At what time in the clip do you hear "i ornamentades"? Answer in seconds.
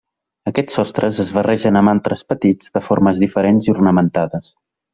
3.69-4.53